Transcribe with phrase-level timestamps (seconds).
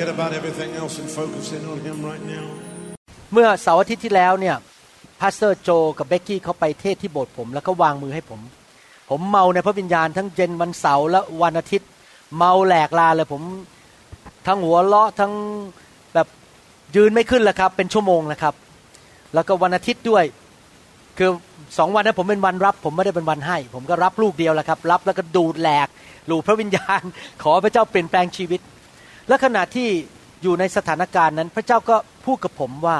[0.00, 2.46] forget about everything else and focus in on Him right now.
[3.32, 4.56] เมื่อเสาร์อาทิตย์ที่แล้วเนี่ย
[5.20, 8.40] Pastor โจกับเบกกี้เขาไปเทศน์ที่โบสถ์ผม แล้วก็วางมือให้ผม
[9.10, 11.88] ผมเมาในพระวิญญาณทั้งเย็นวันเสาร์และวันอาทิตย์
[12.36, 13.42] เมาแหลกลาญเลยผม
[14.46, 15.32] ทั้งหัวเราะทั้ง
[16.14, 16.26] แบบ
[16.96, 18.54] ยืนไม่ขึ้นแล้วครับ เป็นชั่วโมงนะครับ
[19.34, 20.24] แล้วก็วันอาทิตย์ด้วย
[21.18, 21.30] คือ
[21.78, 25.88] สองวันนั้นผมเป็นวันรับ ผมไม่ได้เป็นวันให้ ผมก็รับลูกเดียวแหละครับ รับแล้วก็ดูดแหลก
[26.26, 27.02] หลูพระวิญญาณ
[27.42, 28.60] ขอพระเจ้าเปลี่ยนแปลงชีวิต
[29.30, 29.88] และขณะที่
[30.42, 32.98] อยู่ในสถานการณ์นั้น พระเจ้าก็พูดกับผมว่า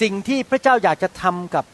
[0.00, 1.64] สิ่งที่พระเจ้าอยากจะทำกับ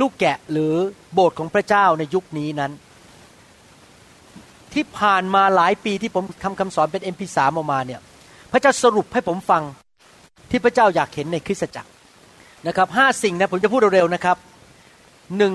[0.00, 0.72] ลูกแกะหรือ
[1.14, 2.72] โบสถ์ของพระเจ้าในยุคนี้นั้น
[4.72, 8.00] ที่ผ่านมาหลายปีที่ผมทำคำสอนเป็น MP3 ออกมาเนี่ย
[8.52, 9.62] พระเจ้าสรุปให้ผมฟัง
[10.50, 11.90] ที่พระเจ้าอยากเห็นในคริสตจักร
[12.66, 14.36] นะครับห้าสิ่งนะผมจะพูดเร็วๆนะครับ
[15.36, 15.52] หนึ่ง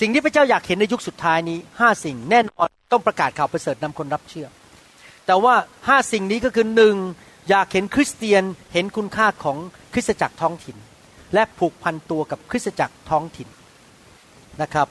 [0.00, 4.46] สิ่งที่พระเจ้าอยากเห็นในยุคสุดท้ายนี้ห้าสิ่งแน่นอนต้องประกาศข่าวประเสริฐนำคนรับเชื่อ
[5.26, 5.54] แต่ว่า
[5.88, 6.96] ห้าสิ่งนี้ก็คือหนึ่ง
[7.48, 8.42] อยากเห็นคริสเตียน
[8.72, 9.58] เห็นคุณค่าของ
[9.92, 10.76] คริสตจักรท้องถิ่น
[11.34, 13.48] และผูกพันตัวกับคริสตจักรท้องถิ่น
[14.62, 14.88] นะครับ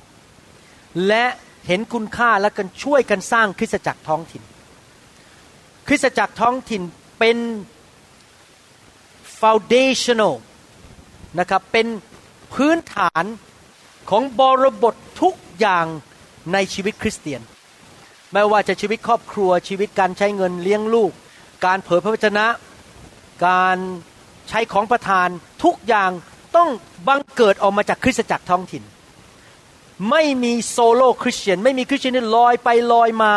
[1.07, 1.25] และ
[1.68, 4.44] เห็นคุณค่าและกันช่วยกันสร้างคริสตจักรท้องถิ่น
[5.88, 6.81] คริสตจักรท้องถิ่น
[7.19, 7.38] เป็น
[9.40, 10.35] foundational
[11.40, 11.88] นะครับเป็น
[12.53, 13.24] พื้นฐาน
[14.09, 15.85] ของบริบททุกอย่าง
[16.53, 17.41] ในชีวิตคริสเตียน
[18.38, 21.12] ไม่ว่าจะชีวิตครอบครัวชีวิตการใช้เงินเลี้ยงลูก
[21.66, 22.46] การเผยพระวจนะ
[23.47, 23.78] การ
[24.50, 25.28] ใช้ของประทาน
[25.63, 26.12] ทุกอย่าง
[26.56, 26.69] ต้อง
[27.07, 28.84] บังเกิดออกมาจากคริสตจักรท้องถิ่น
[30.09, 33.34] ไม่มีโซโล่คริสเตียน ไม่มีคริสเตียนที่ลอยไปลอยมา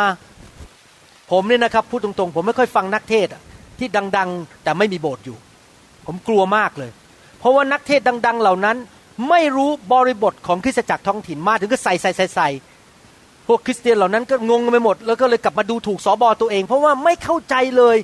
[1.31, 3.27] ผมเนี่ยนะครับพูดตรงๆ ผมไม่ค่อยฟังนักเทศ
[3.79, 5.37] ที่ดัง ๆ แต่ไม่มีโบสถ์อยู่
[6.05, 6.91] ผมกลัวมากเลย
[7.39, 8.77] เพราะว่านักเทศดัง ๆ เหล่านั้น
[9.29, 12.49] ไม่รู้บริบทของคริสตจักรท้องถิ่นมาถึงก็ใส่ใส่ใส่ใส่
[13.51, 17.97] พวกคริสเตียนเหล่านั้นก็งงกันไปหมด แล้วก็เลยกลับมาดูถูกสอบอตัวเอง เพราะว่าไม่เข้าใจเลย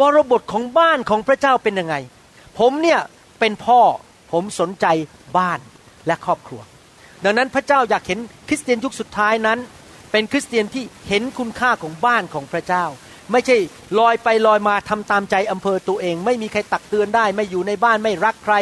[0.00, 1.94] บริบทของบ้านของพระเจ้าเป็นยังไง
[2.58, 3.00] ผมเนี่ย
[3.40, 3.80] เป็นพ่อ
[4.32, 4.86] ผมสนใจ
[5.38, 5.58] บ้าน
[6.06, 6.60] และครอบครัว
[7.24, 9.58] ดังนั้นพระเจ้าอยากเห็นคริสเตียนยุคสุดท้ายนั้น
[10.12, 12.84] เป็นคริสเตียนที่เห็นคุณค่าของบ้านของพระเจ้า
[13.32, 13.56] ไม่ใช่
[13.98, 18.54] ลอยไปลอยมาทำตามใจอำเภอตัวเอง ไม่มีใครตักเตือนได้ ไม่อยู่ในบ้านไม่รักใคร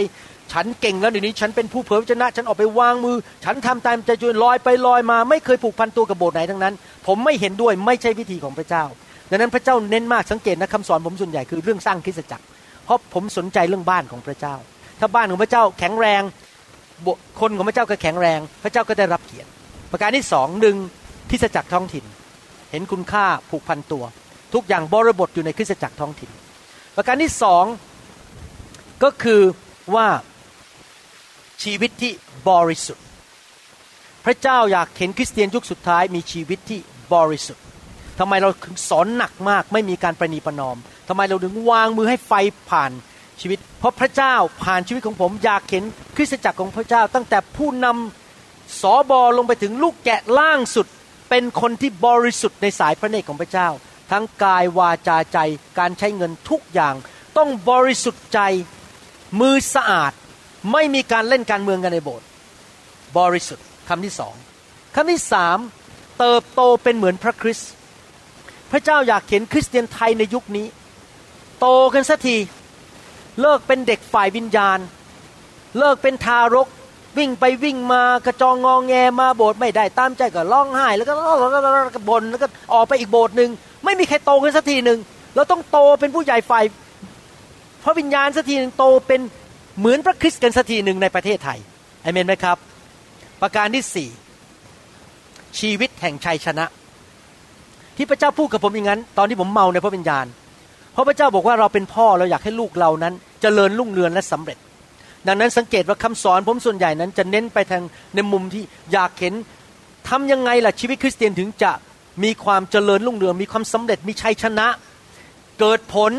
[0.53, 6.75] ฉันเก่งแล้วเดี๋ยวนี้ฉันเป็นผู้เผยพระชนะ ฉันออกไปวางมือ ฉันทำตามใจจนลอยไปลอยมา ไม่เคยผูกพันตัวกับโบสถ์ไหนทั้งนั้น
[7.07, 8.85] ผมไม่เห็นด้วยไม่ใช่วิธีของพระเจ้า
[9.31, 12.45] ดังนั้นพระเจ้าเน้นมากสังเกตนะคำสอนผมส่วนใหญ่คือเรื่องสร้างคริสตจักร
[12.85, 14.55] เพราะผมสนใจเรื่องบ้านของพระเจ้า
[15.01, 16.23] ถ้าบ้านของพระเจ้าแข็งแรง
[17.41, 19.49] คนของพระเจ้าก็แข็งแรง พระเจ้าก็ได้รับเกียรติ
[19.93, 20.77] ประการที่สองหนึ่ง
[21.31, 22.05] คริสตจักรท้องถิ่น
[22.71, 24.05] เห็นคุณค่าผูกพันตัว
[24.55, 26.31] ทุกอย่างบริบทอยู่ในคริสตจักรท้องถิ่น
[26.97, 27.65] ประการที่สอง
[29.03, 29.41] ก็คือ
[29.95, 30.07] ว่า
[31.63, 32.13] ชีวิตที่
[32.49, 33.05] บริสุทธิ์
[34.25, 36.81] พระเจ้าอยากเห็นคริสเตียนยุคสุดท้ายมีชีวิตที่
[37.15, 37.63] บริสุทธิ์
[38.19, 40.77] ทำไมเราถึงสอนหนักมาก ไม่มีการประนีประนอม
[41.09, 42.33] ทำไมเราถึงวางมือให้ไฟ
[42.71, 42.93] ผ่าน
[43.41, 45.85] ชีวิต เพราะพระเจ้าผ่านชีวิตของผม อยากเห็น
[46.17, 50.87] คริสตจักรของพระเจ้า ตั้งแต่ผู้นำสอบอลงไปถึงลูกแกะล่างสุด
[51.31, 53.69] เป็นคนที่บริสุทธิ์ในสายพระเนตรของพระเจ้า
[54.11, 55.39] ทั้งกายวาจาใจ
[55.79, 56.95] การใช้เงินทุกอย่าง
[57.37, 58.41] ต้องบริสุทธิ์ใจ
[59.41, 60.13] มือสะอาด
[60.73, 62.27] ไม่มีการเล่นการเมืองกันในโบสถ์
[63.19, 64.35] บริสุทธิ์คำที่สอง
[64.95, 65.59] คำที่สาม
[66.19, 67.71] เติบโตเป็นเหมือนพระคริสต์
[68.71, 70.67] พระเจ้าอยากเห็นคริสเตียนไทยในยุคนี้
[71.61, 72.37] โตกันสักที
[73.41, 74.79] เลิกเป็นเด็กฝ่ายวิญญาณ
[75.79, 76.69] เลิกเป็นทารก
[77.19, 81.13] วิ่งไปวิ่งมากระจองงองแงมาโบสถ์ไม่ได้ตามใจก็ร้องไห้ แล้วก็
[82.09, 83.51] บ่นแล้วก็ออกไปอีกโบสถ์หนึ่ง
[83.85, 84.99] ไม่มีใครโตกันสักทีหนึ่ง
[85.35, 86.65] เราต้องโตเป็นผู้ใหญ่ฝ่าย
[87.85, 89.21] พระวิญญาณสักทีหนึ่งโตเป็น
[89.79, 91.59] เหมือนพระคริสต์กันสักทีหนึ่งในประเทศไทย
[92.05, 92.57] อเมนไหมครับ
[93.43, 94.09] ประการที่สี่
[95.59, 96.65] ชีวิตแห่งชัยชนะ
[97.97, 100.27] ที่พระเจ้าพูดกับผมอย่างนั้น ตอนที่ผมเมาในพระวิญญาณ
[100.93, 104.59] เพราะพระเจ้าบอกว่าเราเป็นพ่อเราอยากให้ลูกเรานั้นจเจริญรุ่งเรืองและสำเร็จ
[105.27, 107.83] ดังนั้นสังเกตว่าคำสอนผมส่วนใหญ่นั้น จะเน้นไปทาง
[108.15, 108.63] ในมุมที่
[108.93, 109.35] อยากเห็น
[110.09, 111.73] ทำยังไงล่ะชีวิตคริสเตียนถึงจะ
[112.25, 114.67] มีความเจริญรุ่งเรืองมีความสำเร็จมีชัยชนะ
[115.61, 116.13] เกิดผล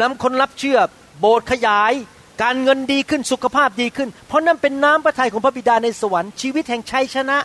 [0.00, 0.78] นำคนรับเชื่อ
[1.20, 1.92] โบสถ์ขยาย
[2.42, 7.38] การเงินดีขึ้นสุขภาพดีขึ้น เพราะนั่นเป็นน้ำพระทัยของพระบิดาในสวรรค์ชีวิตแห่งชัยชนะ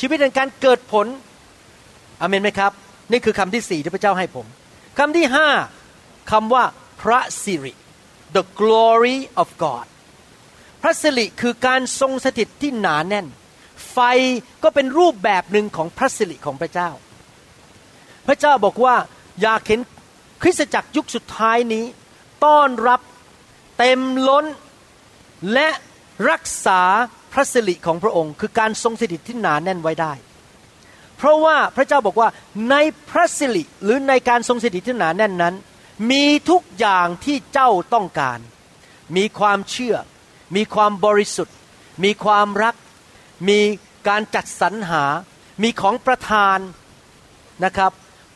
[0.00, 1.06] ชีวิตแห่งการเกิดผล
[2.20, 2.72] อเมนไหมครับ
[3.10, 4.46] นี่คือคำที่สี่ที่พระเจ้าให้ผม
[4.98, 5.48] คำที่ห้า
[6.30, 6.64] คำว่า
[7.02, 7.72] พระสิริ
[8.36, 9.86] the glory of God
[10.82, 13.26] พระสิริคือการทรงสถิตที่หนาแน่น
[13.92, 13.98] ไฟ
[14.62, 16.90] ก็เป็นรูปแบบหนึ่งของพระสิริของพระเจ้า
[18.26, 18.96] พระเจ้าบอกว่า
[19.42, 19.80] อยากเห็น
[20.42, 21.84] คริสตจักรยุคสุดท้ายนี้
[22.44, 23.00] ต้อนรับ
[23.78, 24.44] เต็มล้น
[25.52, 25.68] และ
[26.30, 26.80] รักษา
[27.32, 30.12] พระสิริของพระองค์ คือการทรงสถิตที่หนาแน่นไว้ได้
[31.16, 32.28] เพราะว่าพระเจ้าบอกว่า
[32.70, 32.74] ใน
[33.10, 35.54] พระสิริหรือในการทรงสถิตที่หนาแน่นนั้น
[36.10, 38.38] มีทุกอย่างที่เจ้าต้องการ
[39.16, 39.96] มีความเชื่อ
[40.56, 41.56] มีความบริสุทธิ์
[42.04, 42.74] มีความรัก
[43.48, 43.60] มี
[44.08, 45.04] การจัดสรรหา
[45.62, 46.58] มีของประทาน
[47.64, 47.92] นะครับ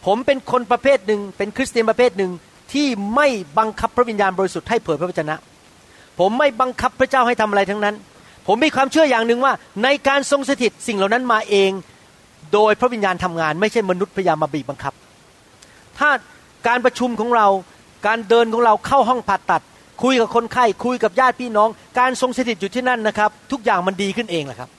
[0.07, 2.33] ผมเป็นคนประเภทหนึ่งเป็นคริสเตียนประเภทหนึ่ง
[2.73, 3.29] ที่ไม่
[3.59, 5.37] บังคับพระวิญญาณบริสุทธิ์ให้เผยพระวจนะ
[6.19, 7.95] ผมไม่บังคับพระเจ้าให้ทำอะไรทั้งนั้น
[8.47, 9.53] ผมมีความเชื่ออย่างหนึ่งว่า
[9.85, 11.71] ในการทรงสถิตสิ่งเหล่านั้นมาเอง
[12.53, 14.95] โดยพระวิญญาณทำงาน ไม่ใช่มนุษย์พยายามมาบีบบังคับ
[15.99, 16.11] ถ้า
[16.69, 17.47] การประชุมของเรา
[18.07, 19.63] การเดินของเราเข้าห้องผ่าตัด
[20.03, 21.69] คุยกับคนไข้คุยกับญาติพี่น้อง
[21.99, 24.71] การทรงสถิตอยู่ที่นั่นนะครับ ทุกอย่างมันดีขึ้นเองแหละครับ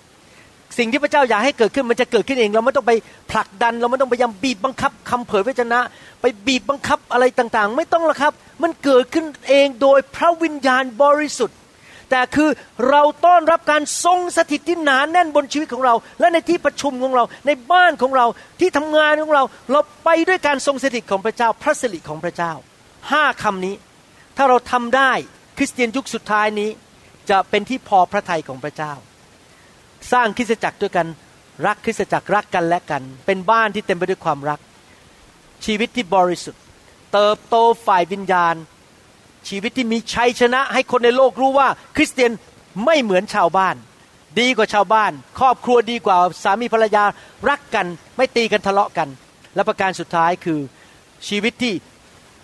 [0.78, 2.94] สิ่งที่พระเจ้าอยากให้เกิดขึ้นมันจะเกิดขึ้นเอง เราไม่ต้องไป
[3.32, 5.80] ผลักดัน เราไม่ต้องพยายามบีบบังคับคำเผยพระชนะ
[6.22, 8.34] ไปบีบบังคับอะไรต่างๆ ไม่ต้องหรอกครับ
[8.64, 11.58] มันเกิดขึ้นเองโดยพระวิญญาณบริสุทธิ์
[12.10, 12.50] แต่คือ
[12.90, 18.26] เราต้อนรับการทรงสถิตที่หนานแน่นบนชีวิตของเรา และในที่ประชุมของเรา ในบ้านของเรา
[18.60, 22.54] ที่ทำงานของเรา เราไปด้วยการทรงสถิตของพระเจ้า พระสิริของพระเจ้า
[23.12, 23.76] ห้าคำนี้
[24.38, 25.12] ถ้าเราทำได้
[25.58, 26.70] คริสเตียนยุคสุดท้ายนี้
[27.30, 28.94] จะเป็นที่พอพระทัยของพระเจ้า
[30.12, 31.08] สร้างคริสตจักรด้วยกัน
[31.66, 34.60] รักคริสตจักรรักกันและกัน เป็นบ้านที่เต็มไปด้วยความรัก
[35.66, 36.62] ชีวิตที่บริสุทธิ์
[37.14, 37.56] เติบโต
[37.86, 38.56] ฝ่ายวิญญาณ
[39.48, 42.32] ชีวิตที่มีชัยชนะ ให้คนในโลกรู้ว่า คริสเตียน
[42.86, 43.76] ไม่เหมือนชาวบ้าน
[44.40, 47.04] ดีกว่าชาวบ้าน ครอบครัวดีกว่าสามีภรรยา
[47.50, 47.86] รักกัน
[48.18, 49.10] ไม่ตีกันทะเลาะกัน
[49.56, 50.60] และประการสุดท้ายคือ
[51.28, 51.74] ชีวิตที่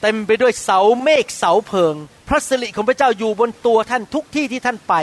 [0.01, 1.95] เต็มไปด้วยเสาเมฆเสาเพิง
[2.27, 4.94] พระสิริของพระเจ้าอยู่บนตัวท่านทุกที่ที่ท่านไป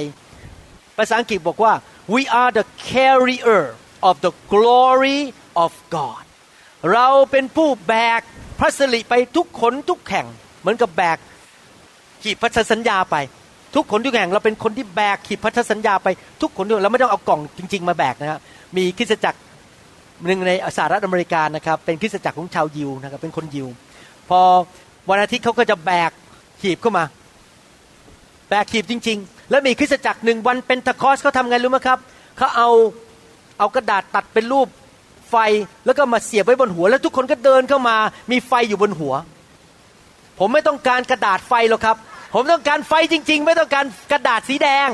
[0.96, 1.72] ภาษาอังกฤษบอกว่า
[2.12, 3.74] we are the carrier
[4.08, 5.20] of the glory
[5.64, 6.24] of God
[6.92, 8.20] เราเป็นผู้แบก
[8.58, 10.26] พระสิริไปทุกขนทุกแห่ง
[10.60, 11.18] เหมือนกับแบก
[12.22, 13.16] ขีดพันธสัญญาไป
[13.74, 16.08] ทุกขนทุกแห่ง เราเป็นคนที่แบกขีดพันธสัญญาไป
[16.40, 18.40] ทุกขนทุกเราไม่ต้องเอากล่องจริง ๆ มาแบกนะครับ
[18.76, 19.38] มีคริสตจักร
[20.26, 23.68] หนึ่งในสหรัฐอเมริกานะครับ เป็นคริสตจักรของชาวยิวนะครับเป็นคนยิว
[24.28, 24.40] พอ
[25.10, 26.10] วันอาทิตย์เขาก็จะแบก
[26.60, 27.04] ขีบเข้ามา
[28.54, 31.98] แบกขีบจริง ๆ แล้วมีคริสตจักรหนึ่งวันเป็นทคอสเขาทำไงรู้ไหมครับ
[32.36, 32.70] เขาเอา
[33.58, 34.68] เอากระดาษตัดเป็นรูป
[35.30, 35.36] ไฟ
[35.86, 37.96] แล้วก็มาเสียบไว้บนหัว แล้วทุกคนก็เดินเข้ามา
[38.30, 39.14] มีไฟอยู่บนหัว
[40.38, 41.96] ผมไม่ต้องการกระดาษไฟหรอกครับ
[42.34, 44.88] ผมต้องการไฟจริง ๆ ไม่ต้องการกระดาษสีแดง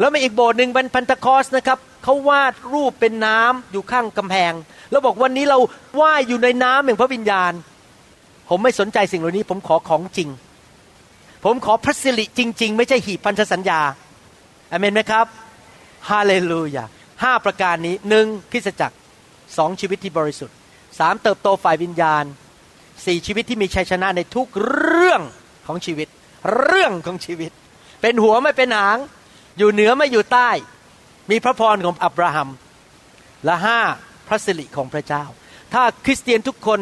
[0.00, 4.52] แล้วมีอีกโบสถ์หนึ่งเป็นพันธคอสนะครับเขาวาดรูปเป็นน้ำอยู่ข้างกำแพง
[4.90, 5.58] แล้วบอกวันนี้เรา
[6.00, 7.52] ว่ายอยู่ในน้ำอย่งพระวิญญาณ
[8.48, 10.28] ผมไม่สนใจสิ่งเหล่านี้ ผมขอของจริง
[11.44, 13.80] ผมขอพระสิริจริง ๆ ไม่ใช่หีบพันธสัญญา
[14.70, 15.26] อเมนไหมครับ
[16.10, 16.84] ฮาเลลูยา
[17.22, 18.96] ห้าประการนี้หนึ่งคริสจักร
[19.56, 20.56] สองชีวิตที่บริสุทธิ์
[20.98, 22.24] สามเติบโตฝ่ายวิญญาณ
[23.06, 25.20] สี่ชีวิตที่มีชัยชนะในทุกเรื่อง
[25.66, 26.08] ของชีวิต
[26.64, 27.50] เรื่องของชีวิต
[28.00, 28.98] เป็นหัวไม่เป็นหาง
[29.58, 30.50] อยู่เหนือไม่อยู่ใต้
[31.30, 32.48] มีพระพรของอับราฮัม
[33.44, 33.80] และห้า
[34.28, 35.24] พระสิริของพระเจ้า
[35.72, 36.80] ถ้าคริสเตียนทุกคน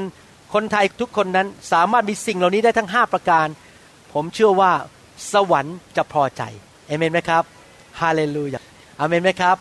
[0.55, 3.47] คนไทยทุกคนนั้นสามารถมีสิ่งเหล่านี้ได้ทั้งห้าประการ
[4.15, 4.73] ผมเชื่อว่า
[5.33, 6.43] สวรรค์จะพอใจ
[6.87, 7.43] เอเมนไหมครับ
[8.01, 8.61] ฮาเลลูยา
[9.01, 9.57] อเมนไหมครับ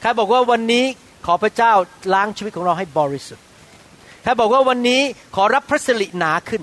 [0.00, 0.84] ใครบอกว่าวันนี้
[1.26, 1.72] ขอพระเจ้า
[2.14, 3.44] ล้างชีวิตของเราให้บริสุทธิ์
[4.22, 5.00] ใครบอกว่าวันนี้
[5.36, 6.62] ขอรับพระสิริหนาขึ้น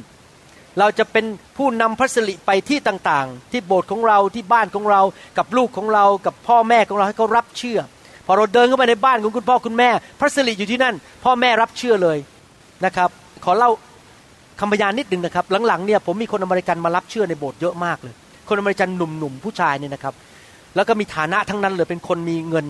[0.79, 1.25] เราจะเป็น
[1.57, 5.01] ผู้นำพระสิริไปที่ต่างๆ ที่โบสถ์ของเราที่บ้านของเรา
[5.37, 7.79] กับลูกของเรา กับพ่อแม่ของเราให้เขารับเชื่อ
[8.25, 12.17] พอเราเดินเข้าไปในบ้านของคุณพ่อคุณแม่ พระสิริอยู่ที่นั่น พ่อแม่รับเชื่อเลย
[12.85, 13.09] นะครับ
[13.45, 13.71] ขอเล่า
[14.59, 18.13] คำพยานนิดหนึ่งนะครับ หลังๆเนี่ยผมมีคนอเมริกันมารับเชื่อในโบสถ์เยอะมากเลย
[18.49, 20.13] คนอเมริกันหนุ่มๆผู้ชายเนี่ยนะครับ
[20.75, 22.65] แล้วก็มีฐานะทั้งนั้นเลยเป็นคนมีเงิน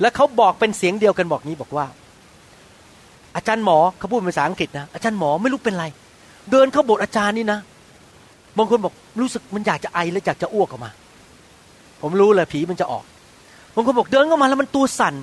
[0.00, 1.86] แล้วเขาบอกเป็นเสียงเดียวกันบอกนี้บอกว่า
[3.36, 5.86] อาจารย์หมอเขาพูดเป็นภาษาอังกฤษนะอาจารย์หมอไม่รู้เป็นไร
[6.50, 7.58] เดินเข้าโบสถ์อาจารย์นี่นะ
[8.58, 10.90] บางคนบอกรู้สึกมันอยากจะไอแล้วอยากจะอ้วกออกมา
[12.02, 13.04] ผมรู้เลยผีมันจะออก
[13.74, 15.14] บางคนบอกเดินเข้ามาแล้วมันตัวสั่น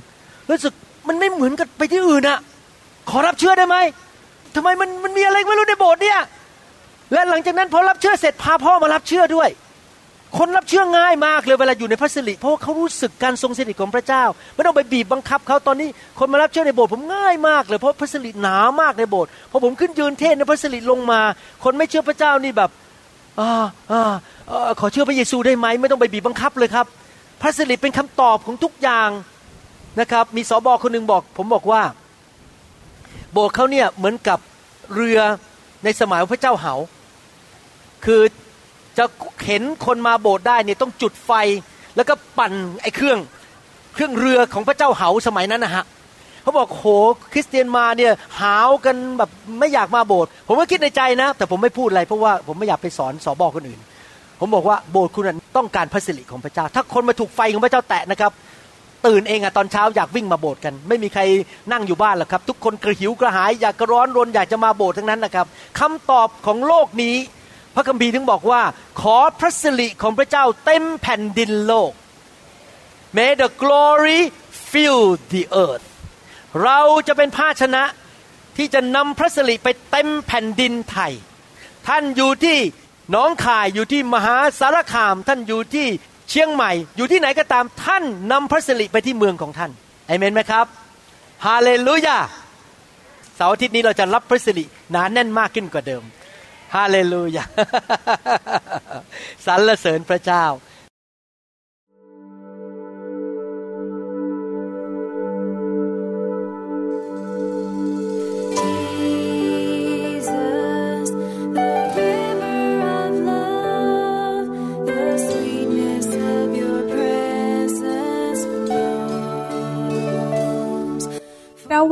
[0.49, 0.73] รู้สึก
[1.07, 2.39] มันไม่เหมือนกับไปที่อื่นอะ
[3.09, 3.77] ขอรับเชื่อได้ไหม
[4.55, 6.19] ทำไมมันมันมีอะไรไม่รู้ในโบสถ์เนี่ย
[7.13, 9.49] และหลังจากนั้นพอรับเชื่อเสร็จพาพ่อมารับเชื่อด้วย
[10.37, 14.23] คนรับเชื่อง่ายมากเลยเวลาอยู่ในพระสิริเพราะว่าเขารู้สึกการทรงสถิตของพระเจ้า
[14.55, 15.89] ไม่ต้องไปบีบบังคับเขาตอนนี้
[16.19, 21.21] คนมารับเชื่อในโบสถ์ผมง่ายมากเลยเพราะพระสิริหนามากในโบสถ์พอผมขึ้นยืนเทศในพระสิริลงมา
[21.63, 22.69] คนไม่เชื่อพระเจ้านี่แบบ
[23.39, 23.51] อ่า
[23.91, 24.13] อ่า
[24.79, 26.85] ขอเชื่อพระเยซูได้ไหมไม่ต้องไปบีบบังคับเลยครับ
[27.41, 29.09] พระสิริเป็นคำตอบของทุกอย่าง
[29.99, 31.81] นะครับ มีสอบอคนหนึ่งบอก ผมบอกว่า
[33.33, 34.39] โบสถ์เขาเนี่ยเหมือนกับ
[34.95, 35.19] เรือ
[35.83, 36.73] ในสมัยพระเจ้าเหา
[38.05, 38.21] คือ
[38.97, 39.05] จะ
[39.41, 41.31] เข็นคนมาโบสถ์ได้เนี่ยต้องจุดไฟ
[41.95, 43.19] แล้วก็ปั่นไอ้เครื่อง
[43.93, 45.85] เครื่องเรือของพระเจ้าเหาสมัยนั้นนะฮะ
[46.41, 46.85] เขาบอกโห
[47.33, 53.79] คริสเตียนมาเนี่ยหาวกันแบบไม่อยากมาโบสถ์ผมก็คิดในใจนะ แต่ผมไม่พูดอะไรเพราะว่าผมไม่อยากไปสอนสอบอกคนอื่น
[54.39, 55.23] ผมบอกว่าโบสถ์คุณ
[55.57, 58.31] ต้องการพระสิริของพระเจ้า ถ้าคนมาถูกไฟของพระเจ้าแตะนะครับ
[59.05, 61.21] ตื่นเองอะตอนเช้าอยากวิ่งมาโบสถ์กัน ไม่มีใคร
[61.71, 65.45] นั่งอยู่บ้านหรอกครับ ทุกคนกระหิวกระหายอยากกระร้อนรนอยากจะมาโบสถ์ทั้งนั้นนะครับ
[65.79, 67.15] คำตอบของโลกนี้
[67.75, 68.61] พระคัมภีร์ถึงบอกว่า
[69.01, 71.91] ขอพระสิริของพระเจ้าเต็มแผ่นดินโลก
[73.15, 74.19] May the glory
[74.71, 75.03] fill
[75.33, 75.85] the earth
[76.63, 77.83] เราจะเป็นภาชนะ
[78.57, 81.13] ที่จะนำพระสิริไปเต็มแผ่นดินไทย
[81.87, 82.57] ท่านอยู่ที่
[83.15, 85.87] น้องข่ายอยู่ที่มหาสารคาม ท่านอยู่ที่
[86.29, 89.71] เชียงใหม่อยู่ที่ไหนก็ตามท่านนำพระสิริไปที่เมืองของท่าน
[90.07, 90.65] เอเมนไหมครับ
[91.45, 92.17] ฮาเลลูยา
[93.35, 96.03] เสาร์อาทิตย์นี้เราจะรับพระสิริหนานแน่นมากขึ้นกว่าเดิม
[96.75, 97.43] ฮาเลลูยา
[99.45, 100.45] สรรเสริญพระเจ้า